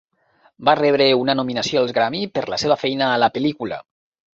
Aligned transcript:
Va 0.69 0.75
rebre 0.79 1.05
una 1.19 1.37
nominació 1.41 1.85
al 1.85 1.95
Grammy 2.01 2.25
per 2.39 2.49
la 2.57 2.63
seva 2.67 2.83
feina 2.87 3.15
a 3.15 3.25
la 3.27 3.35
pel·lícula. 3.39 3.85